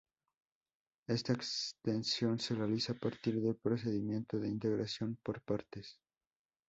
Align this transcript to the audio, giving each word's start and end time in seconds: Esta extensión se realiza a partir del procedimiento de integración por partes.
Esta 1.07 1.33
extensión 1.33 2.39
se 2.39 2.55
realiza 2.55 2.93
a 2.93 2.99
partir 2.99 3.39
del 3.39 3.55
procedimiento 3.57 4.39
de 4.39 4.47
integración 4.49 5.19
por 5.23 5.43
partes. 5.43 5.99